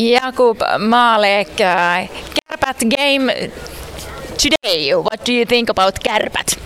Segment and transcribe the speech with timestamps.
[0.00, 2.08] Jakub Malek, uh,
[2.48, 3.30] Kärpät game
[4.38, 4.94] today.
[4.94, 6.58] What do you think about Kärpät?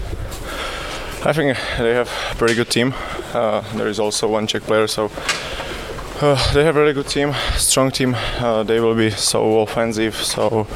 [1.26, 2.94] I think they have a pretty good team.
[3.34, 5.10] Uh, there is also one Czech player, so
[6.22, 8.14] uh, they have a really good team, strong team.
[8.38, 10.68] Uh, they will be so offensive, so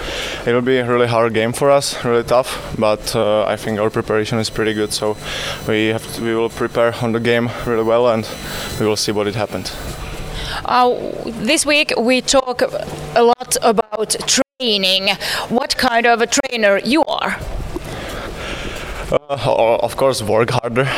[0.45, 2.75] it will be a really hard game for us, really tough.
[2.77, 5.16] But uh, I think our preparation is pretty good, so
[5.68, 8.29] we have to, we will prepare on the game really well, and
[8.80, 9.70] we will see what it happened.
[10.64, 10.95] Uh,
[11.25, 15.09] this week we talk a lot about training.
[15.48, 17.38] What kind of a trainer you are?
[19.10, 20.88] Uh, of course, work harder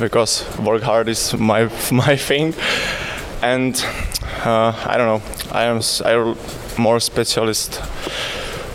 [0.00, 2.54] because work hard is my my thing,
[3.42, 3.76] and
[4.44, 5.22] uh, I don't know.
[5.52, 6.36] I am I am
[6.78, 7.80] more specialist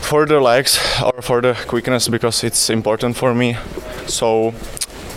[0.01, 3.57] for the legs or for the quickness because it's important for me.
[4.07, 4.53] So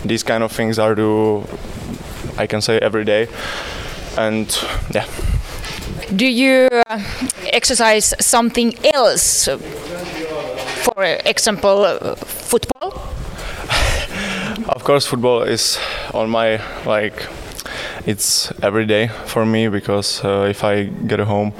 [0.05, 1.45] these kind of things are do
[2.37, 3.27] I can say every day,
[4.17, 4.57] and
[4.93, 5.05] yeah.
[6.15, 6.99] Do you uh,
[7.51, 9.47] exercise something else?
[10.83, 12.93] For example, uh, football?
[14.69, 15.79] Of course, football is
[16.13, 17.27] on my like
[18.05, 21.53] it's every day for me because uh, if I get home,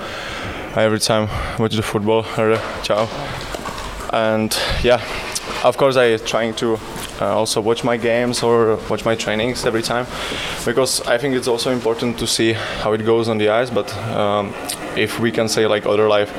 [0.76, 1.30] I every time
[1.60, 3.08] watch the football or ciao.
[4.12, 5.02] And yeah,
[5.64, 6.78] of course, I trying to
[7.24, 10.06] uh, also watch my games or watch my trainings every time
[10.66, 13.70] because I think it's also important to see how it goes on the ice.
[13.70, 14.54] But um,
[14.98, 16.32] if we can say like other life,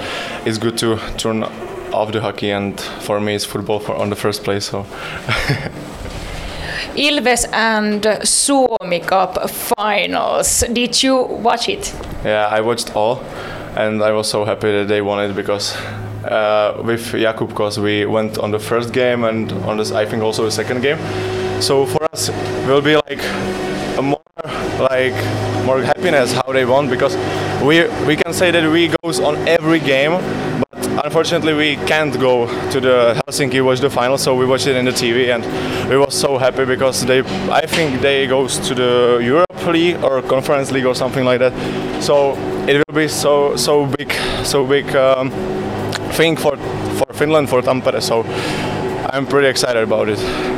[0.47, 1.45] it's good to turn
[1.93, 4.85] off the hockey and for me it's football for on the first place so
[6.97, 10.65] Ilves and Suomi Cup finals.
[10.73, 11.95] Did you watch it?
[12.25, 13.21] Yeah, I watched all,
[13.77, 15.77] and I was so happy that they won it because
[16.25, 20.22] uh, with Jakub, because we went on the first game and on this, I think
[20.22, 20.98] also the second game.
[21.61, 22.31] So for us,
[22.66, 23.22] will be like
[23.98, 24.20] a more
[24.78, 25.14] like
[25.64, 27.16] more happiness how they won because
[27.62, 30.12] we we can say that we goes on every game,
[30.70, 34.77] but unfortunately we can't go to the Helsinki watch the final, so we watched it
[34.77, 35.44] in the TV and
[35.88, 37.20] we were so happy because they
[37.50, 41.53] I think they goes to the Europe League or Conference League or something like that.
[42.03, 42.34] So
[42.69, 44.12] it will be so so big
[44.44, 45.31] so big um,
[46.14, 46.56] thing for
[46.98, 48.00] for Finland for Tampere.
[48.00, 48.25] So
[49.12, 50.53] I'm pretty excited about it.